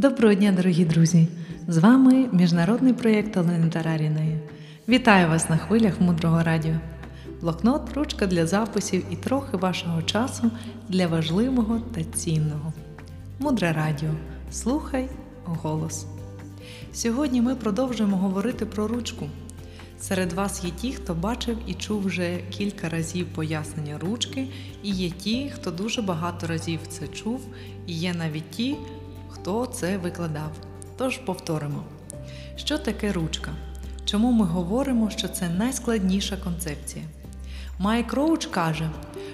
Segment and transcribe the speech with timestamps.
[0.00, 1.28] Доброго дня, дорогі друзі!
[1.68, 4.38] З вами міжнародний проєкт Олени Тараріної.
[4.88, 6.74] Вітаю вас на хвилях мудрого радіо.
[7.40, 10.50] Блокнот, ручка для записів і трохи вашого часу
[10.88, 12.72] для важливого та цінного.
[13.38, 14.10] Мудре радіо.
[14.52, 15.08] Слухай
[15.44, 16.06] голос.
[16.92, 19.26] Сьогодні ми продовжуємо говорити про ручку.
[19.98, 24.46] Серед вас є ті, хто бачив і чув вже кілька разів пояснення ручки,
[24.82, 27.40] і є ті, хто дуже багато разів це чув,
[27.86, 28.76] і є навіть ті,
[29.30, 30.50] хто це викладав.
[30.96, 31.84] Тож повторимо,
[32.56, 33.50] що таке ручка?
[34.04, 37.04] Чому ми говоримо, що це найскладніша концепція?
[37.78, 38.90] Майк Роуч каже,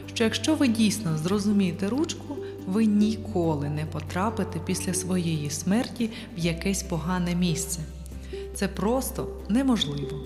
[0.07, 6.83] що якщо ви дійсно зрозумієте ручку, ви ніколи не потрапите після своєї смерті в якесь
[6.83, 7.81] погане місце.
[8.55, 10.21] Це просто неможливо.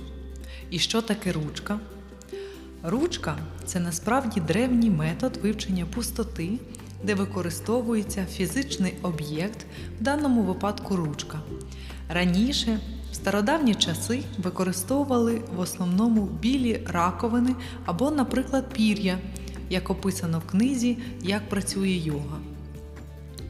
[0.71, 1.81] І що таке ручка?
[2.83, 6.51] Ручка це насправді древній метод вивчення пустоти,
[7.05, 9.67] де використовується фізичний об'єкт,
[10.01, 11.41] в даному випадку ручка.
[12.09, 12.81] Раніше,
[13.13, 19.19] в стародавні часи, використовували в основному білі раковини або, наприклад, пір'я,
[19.71, 22.39] як описано в книзі Як працює йога.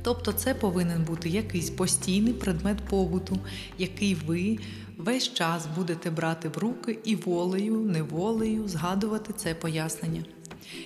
[0.02, 3.38] Тобто це повинен бути якийсь постійний предмет побуту,
[3.78, 4.58] який ви
[4.98, 10.24] весь час будете брати в руки і волею, неволею згадувати це пояснення.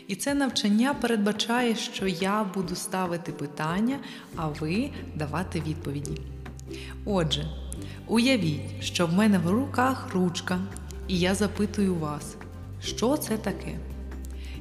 [0.08, 3.98] І це навчання передбачає, що я буду ставити питання,
[4.36, 6.20] а ви давати відповіді.
[7.04, 7.44] Отже,
[8.06, 10.58] уявіть, що в мене в руках ручка,
[11.08, 12.36] і я запитую вас,
[12.82, 13.78] що це таке?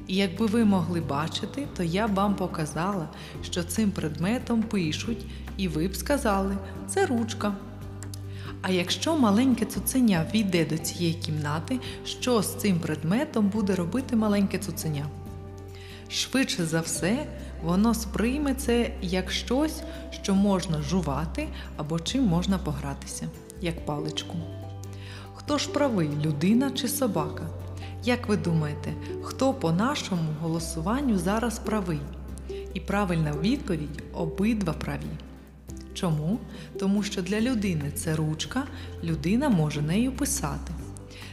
[0.06, 3.08] І якби ви могли бачити, то я б вам показала,
[3.42, 6.56] що цим предметом пишуть, і ви б сказали,
[6.88, 7.54] це ручка.
[8.66, 14.58] А якщо маленьке цуценя війде до цієї кімнати, що з цим предметом буде робити маленьке
[14.58, 15.06] цуценя?
[16.08, 17.26] Швидше за все,
[17.62, 23.28] воно сприйме це як щось, що можна жувати або чим можна погратися,
[23.60, 24.36] як паличку.
[25.34, 27.48] Хто ж правий, людина чи собака?
[28.04, 28.92] Як ви думаєте,
[29.22, 32.00] хто по нашому голосуванню зараз правий?
[32.74, 35.33] І правильна відповідь обидва праві.
[35.94, 36.38] Чому?
[36.78, 38.62] Тому що для людини це ручка,
[39.04, 40.72] людина може нею писати.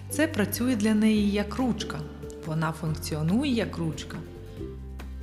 [0.09, 1.99] Це працює для неї як ручка,
[2.45, 4.17] вона функціонує як ручка.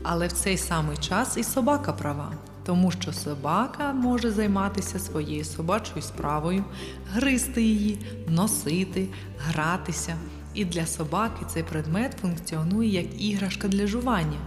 [0.03, 2.33] Але в цей самий час і собака права,
[2.65, 6.65] тому що собака може займатися своєю собачою справою,
[7.13, 10.17] гризти її, носити, гратися.
[10.55, 14.39] І для собаки цей предмет функціонує як іграшка для жування.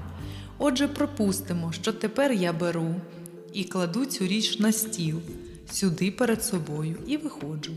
[0.57, 2.95] Отже, припустимо, що тепер я беру
[3.53, 5.19] і кладу цю річ на стіл,
[5.71, 7.71] сюди перед собою і виходжу.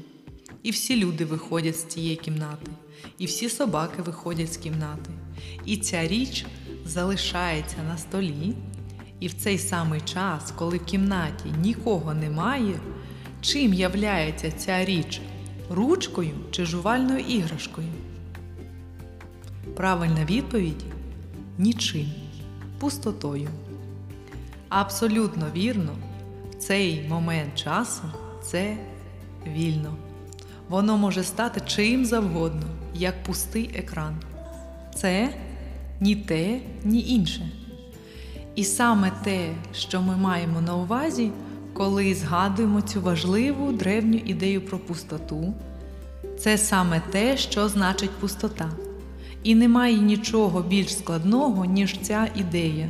[0.62, 2.70] І всі люди виходять з цієї кімнати,
[3.18, 5.10] і всі собаки виходять з кімнати.
[5.64, 6.46] І ця річ
[6.86, 8.54] залишається на столі,
[9.20, 12.80] і в цей самий час, коли в кімнаті нікого немає,
[13.40, 15.20] чим являється ця річ
[15.70, 17.88] ручкою чи жувальною іграшкою?
[19.76, 20.84] Правильна відповідь
[21.58, 22.12] нічим,
[22.78, 23.48] пустотою.
[24.68, 25.92] Абсолютно вірно,
[26.50, 28.02] в цей момент часу
[28.42, 28.76] це
[29.46, 29.96] вільно.
[30.68, 34.16] Воно може стати чим завгодно, як пустий екран.
[34.94, 35.34] Це
[36.00, 37.50] ні те, ні інше.
[38.54, 41.30] І саме те, що ми маємо на увазі,
[41.72, 45.54] коли згадуємо цю важливу древню ідею про пустоту,
[46.38, 48.70] це саме те, що значить пустота.
[49.42, 52.88] І немає нічого більш складного, ніж ця ідея,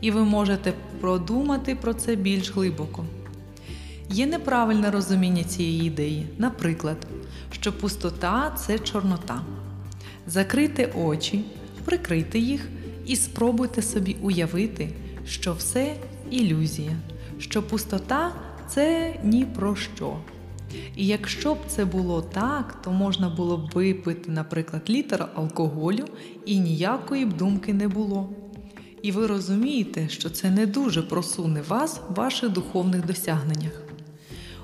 [0.00, 0.72] і ви можете
[1.04, 3.04] продумати про це більш глибоко.
[4.10, 6.96] Є неправильне розуміння цієї ідеї, наприклад,
[7.50, 9.42] що пустота це чорнота.
[10.26, 11.44] Закрийте очі,
[11.84, 12.68] прикрийте їх
[13.06, 14.88] і спробуйте собі уявити,
[15.26, 15.94] що все
[16.30, 16.96] ілюзія,
[17.38, 18.32] що пустота
[18.68, 20.16] це ні про що.
[20.96, 26.04] І якщо б це було так, то можна було б випити, наприклад, літр алкоголю
[26.46, 28.28] і ніякої б думки не було.
[29.04, 33.82] І ви розумієте, що це не дуже просуне вас в ваших духовних досягненнях.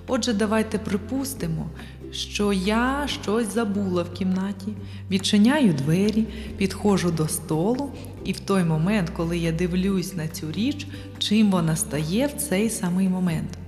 [0.07, 1.71] Отже, давайте припустимо,
[2.13, 4.73] що я щось забула в кімнаті,
[5.11, 6.27] відчиняю двері,
[6.57, 7.93] підходжу до столу,
[8.25, 10.87] і в той момент, коли я дивлюсь на цю річ,
[11.19, 13.59] чим вона стає в цей самий момент.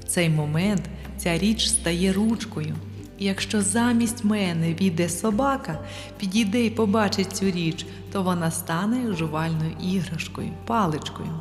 [0.00, 0.82] В цей момент
[1.16, 2.74] ця річ стає ручкою.
[3.18, 5.78] Якщо замість мене війде собака,
[6.18, 11.40] підійде і побачить цю річ, то вона стане жувальною іграшкою, паличкою.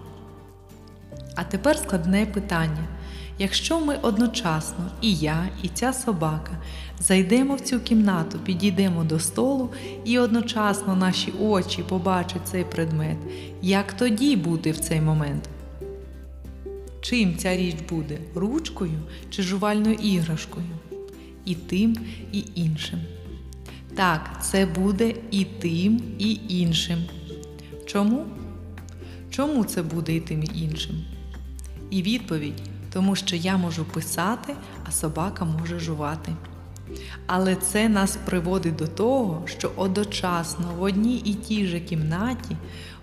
[1.35, 2.87] А тепер складне питання.
[3.39, 6.51] Якщо ми одночасно, і я, і ця собака,
[6.99, 9.69] зайдемо в цю кімнату, підійдемо до столу,
[10.05, 13.17] і одночасно наші очі побачать цей предмет,
[13.61, 15.49] як тоді бути в цей момент?
[17.03, 18.99] чим ця річ буде ручкою
[19.29, 20.65] чи жувальною іграшкою?
[21.45, 21.97] І тим,
[22.31, 22.99] і іншим.
[23.95, 26.99] Так, це буде і тим, і іншим.
[27.85, 28.25] Чому?
[29.29, 31.05] Чому це буде і тим, і іншим?
[31.89, 32.61] І відповідь
[32.93, 34.55] тому що я можу писати,
[34.85, 36.33] а собака може жувати.
[37.27, 42.57] Але це нас приводить до того, що одночасно в одній і тій же кімнаті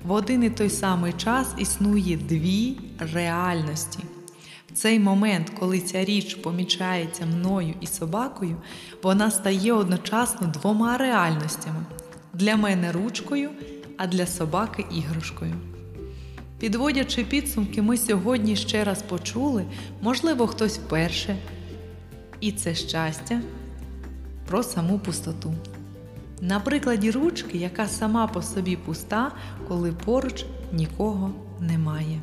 [0.04, 3.98] в один і той самий час існує дві реальності.
[4.74, 8.56] Цей момент, коли ця річ помічається мною і собакою,
[9.02, 11.84] вона стає одночасно двома реальностями
[12.34, 13.50] для мене ручкою,
[13.96, 15.54] а для собаки іграшкою.
[16.58, 19.64] Підводячи підсумки, ми сьогодні ще раз почули,
[20.02, 21.36] можливо, хтось вперше,
[22.40, 23.40] і це щастя
[24.46, 25.54] про саму пустоту.
[26.40, 29.32] На прикладі ручки, яка сама по собі пуста,
[29.68, 32.20] коли поруч нікого немає,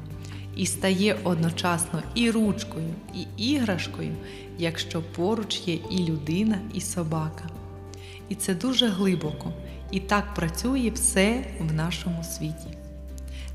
[0.57, 4.15] і стає одночасно і ручкою, і іграшкою,
[4.57, 7.49] якщо поруч є і людина, і собака.
[8.29, 9.53] І це дуже глибоко,
[9.91, 12.77] і так працює все в нашому світі.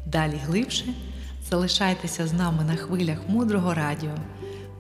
[0.07, 0.85] Далі глибше
[1.51, 4.15] залишайтеся з нами на хвилях мудрого радіо.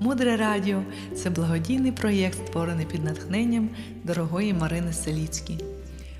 [0.01, 0.83] Мудре радіо
[1.17, 3.69] це благодійний проєкт, створений під натхненням
[4.05, 5.59] дорогої Марини Селіцькі.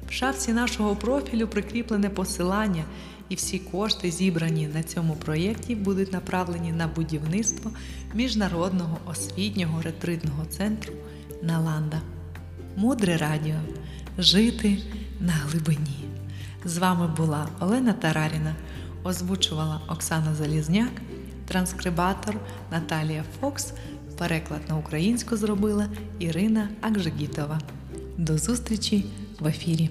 [0.09, 2.85] В шапці нашого профілю прикріплене посилання,
[3.33, 7.71] і всі кошти, зібрані на цьому проєкті, будуть направлені на будівництво
[8.15, 10.93] міжнародного освітнього ретритного центру
[11.43, 12.01] Наланда.
[12.77, 13.57] Мудре радіо
[14.19, 14.79] жити
[15.21, 16.05] на глибині.
[16.65, 18.55] З вами була Олена Тараріна
[19.05, 20.93] озвучувала Оксана Залізняк,
[21.49, 22.37] транскрибатор
[22.71, 23.73] Наталія Фокс,
[24.19, 25.89] переклад на українську зробила
[26.19, 27.61] Ірина Акжигітова.
[28.19, 29.05] До зустрічі
[29.41, 29.91] в ефірі!